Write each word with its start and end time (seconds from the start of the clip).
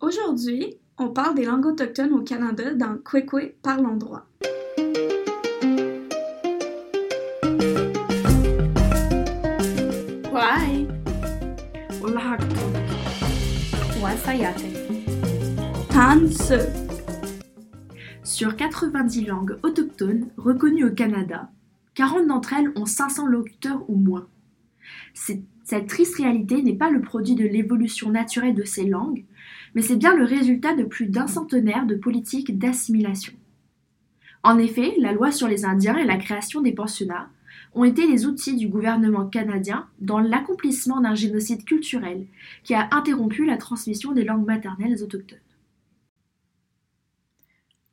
Aujourd'hui, 0.00 0.78
on 0.96 1.08
parle 1.10 1.34
des 1.34 1.44
langues 1.44 1.66
autochtones 1.66 2.14
au 2.14 2.22
Canada 2.22 2.72
dans 2.74 2.96
Kwekwe 2.96 3.52
Parlons 3.62 3.96
droit. 3.96 4.24
Why? 10.32 10.86
Tanse. 15.90 16.52
Sur 18.24 18.56
90 18.56 19.26
langues 19.26 19.58
autochtones 19.62 20.28
reconnues 20.38 20.84
au 20.86 20.94
Canada, 20.94 21.50
40 21.94 22.26
d'entre 22.26 22.54
elles 22.54 22.72
ont 22.76 22.86
500 22.86 23.26
locuteurs 23.26 23.82
ou 23.90 23.96
moins. 23.96 24.28
C'est- 25.12 25.42
Cette 25.70 25.86
triste 25.86 26.16
réalité 26.16 26.64
n'est 26.64 26.74
pas 26.74 26.90
le 26.90 27.00
produit 27.00 27.36
de 27.36 27.46
l'évolution 27.46 28.10
naturelle 28.10 28.56
de 28.56 28.64
ces 28.64 28.86
langues, 28.86 29.24
mais 29.72 29.82
c'est 29.82 29.94
bien 29.94 30.16
le 30.16 30.24
résultat 30.24 30.74
de 30.74 30.82
plus 30.82 31.06
d'un 31.06 31.28
centenaire 31.28 31.86
de 31.86 31.94
politiques 31.94 32.58
d'assimilation. 32.58 33.34
En 34.42 34.58
effet, 34.58 34.94
la 34.98 35.12
loi 35.12 35.30
sur 35.30 35.46
les 35.46 35.64
Indiens 35.64 35.96
et 35.96 36.04
la 36.04 36.16
création 36.16 36.60
des 36.60 36.72
pensionnats 36.72 37.30
ont 37.74 37.84
été 37.84 38.08
les 38.08 38.26
outils 38.26 38.56
du 38.56 38.66
gouvernement 38.66 39.28
canadien 39.28 39.86
dans 40.00 40.18
l'accomplissement 40.18 41.00
d'un 41.00 41.14
génocide 41.14 41.64
culturel 41.64 42.26
qui 42.64 42.74
a 42.74 42.88
interrompu 42.90 43.46
la 43.46 43.56
transmission 43.56 44.10
des 44.10 44.24
langues 44.24 44.48
maternelles 44.48 45.00
autochtones. 45.04 45.38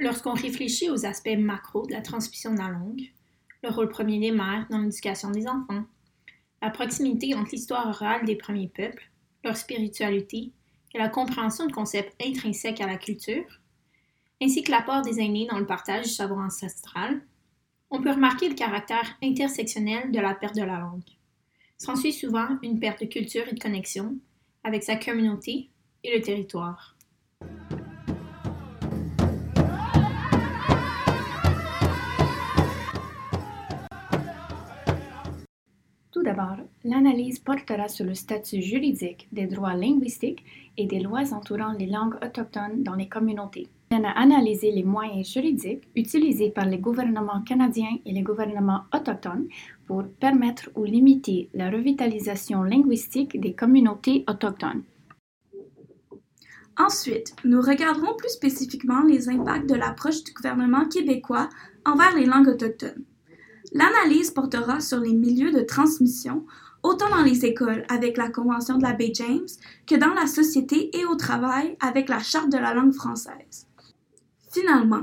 Lorsqu'on 0.00 0.34
réfléchit 0.34 0.90
aux 0.90 1.06
aspects 1.06 1.38
macro 1.38 1.86
de 1.86 1.92
la 1.92 2.00
transmission 2.00 2.52
de 2.52 2.58
la 2.58 2.70
langue, 2.70 3.12
le 3.62 3.70
rôle 3.70 3.90
premier 3.90 4.18
des 4.18 4.32
mères 4.32 4.66
dans 4.70 4.78
l'éducation 4.78 5.30
des 5.30 5.46
enfants, 5.46 5.84
la 6.62 6.70
proximité 6.70 7.34
entre 7.34 7.52
l'histoire 7.52 7.88
orale 7.88 8.24
des 8.24 8.36
premiers 8.36 8.68
peuples, 8.68 9.10
leur 9.44 9.56
spiritualité 9.56 10.52
et 10.94 10.98
la 10.98 11.08
compréhension 11.08 11.66
de 11.66 11.72
concepts 11.72 12.14
intrinsèques 12.22 12.80
à 12.80 12.86
la 12.86 12.96
culture, 12.96 13.60
ainsi 14.42 14.62
que 14.62 14.70
l'apport 14.70 15.02
des 15.02 15.20
aînés 15.20 15.46
dans 15.50 15.58
le 15.58 15.66
partage 15.66 16.04
du 16.04 16.10
savoir 16.10 16.46
ancestral, 16.46 17.20
on 17.90 18.00
peut 18.00 18.10
remarquer 18.10 18.48
le 18.48 18.54
caractère 18.54 19.16
intersectionnel 19.22 20.12
de 20.12 20.20
la 20.20 20.34
perte 20.34 20.56
de 20.56 20.62
la 20.62 20.78
langue. 20.78 21.02
S'ensuit 21.78 22.12
souvent 22.12 22.58
une 22.62 22.78
perte 22.78 23.00
de 23.00 23.06
culture 23.06 23.48
et 23.48 23.54
de 23.54 23.60
connexion 23.60 24.16
avec 24.64 24.82
sa 24.82 24.96
communauté 24.96 25.70
et 26.04 26.16
le 26.16 26.22
territoire. 26.22 26.96
L'analyse 36.84 37.38
portera 37.38 37.88
sur 37.88 38.04
le 38.04 38.14
statut 38.14 38.62
juridique 38.62 39.28
des 39.32 39.46
droits 39.46 39.74
linguistiques 39.74 40.44
et 40.76 40.86
des 40.86 41.00
lois 41.00 41.32
entourant 41.32 41.72
les 41.72 41.86
langues 41.86 42.16
autochtones 42.22 42.82
dans 42.82 42.94
les 42.94 43.08
communautés. 43.08 43.68
On 43.92 44.04
a 44.04 44.10
analysé 44.10 44.70
les 44.70 44.84
moyens 44.84 45.32
juridiques 45.32 45.88
utilisés 45.96 46.50
par 46.50 46.66
les 46.66 46.78
gouvernements 46.78 47.42
canadiens 47.42 47.98
et 48.06 48.12
les 48.12 48.22
gouvernements 48.22 48.82
autochtones 48.94 49.48
pour 49.86 50.04
permettre 50.20 50.70
ou 50.76 50.84
limiter 50.84 51.48
la 51.54 51.70
revitalisation 51.70 52.62
linguistique 52.62 53.40
des 53.40 53.54
communautés 53.54 54.24
autochtones. 54.28 54.84
Ensuite, 56.78 57.34
nous 57.44 57.60
regarderons 57.60 58.14
plus 58.16 58.30
spécifiquement 58.30 59.02
les 59.02 59.28
impacts 59.28 59.68
de 59.68 59.74
l'approche 59.74 60.22
du 60.22 60.32
gouvernement 60.32 60.86
québécois 60.88 61.48
envers 61.84 62.14
les 62.16 62.26
langues 62.26 62.48
autochtones. 62.48 63.04
L'analyse 63.72 64.30
portera 64.30 64.80
sur 64.80 64.98
les 64.98 65.14
milieux 65.14 65.52
de 65.52 65.60
transmission, 65.60 66.44
autant 66.82 67.10
dans 67.10 67.22
les 67.22 67.44
écoles 67.44 67.84
avec 67.88 68.16
la 68.16 68.28
Convention 68.28 68.78
de 68.78 68.82
la 68.82 68.92
baie 68.92 69.12
James 69.14 69.46
que 69.86 69.94
dans 69.94 70.14
la 70.14 70.26
société 70.26 70.96
et 70.98 71.04
au 71.04 71.14
travail 71.14 71.76
avec 71.80 72.08
la 72.08 72.20
Charte 72.20 72.50
de 72.50 72.58
la 72.58 72.74
langue 72.74 72.94
française. 72.94 73.66
Finalement, 74.50 75.02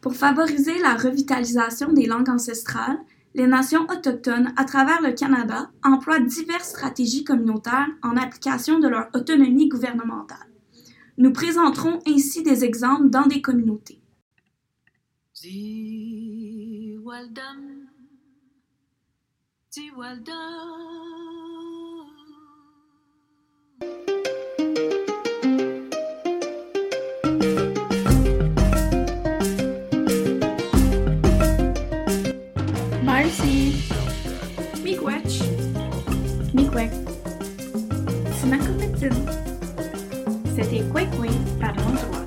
pour 0.00 0.14
favoriser 0.14 0.78
la 0.78 0.94
revitalisation 0.94 1.92
des 1.92 2.06
langues 2.06 2.30
ancestrales, 2.30 2.98
les 3.34 3.46
nations 3.46 3.86
autochtones 3.88 4.52
à 4.56 4.64
travers 4.64 5.00
le 5.02 5.12
Canada 5.12 5.70
emploient 5.84 6.18
diverses 6.18 6.70
stratégies 6.70 7.22
communautaires 7.22 7.86
en 8.02 8.16
application 8.16 8.80
de 8.80 8.88
leur 8.88 9.08
autonomie 9.14 9.68
gouvernementale. 9.68 10.38
Nous 11.16 11.32
présenterons 11.32 12.00
ainsi 12.08 12.42
des 12.42 12.64
exemples 12.64 13.10
dans 13.10 13.26
des 13.26 13.40
communautés. 13.40 14.00
Too 19.72 19.92
well 19.96 20.16
done. 20.16 20.34
Marcy. 33.04 33.76
Miigwech. 34.82 35.38
Miigwech. 36.52 36.90
Smakomitsin. 38.40 39.14
C'était 40.56 40.82
Kwekwe 40.90 41.28
par. 41.60 42.19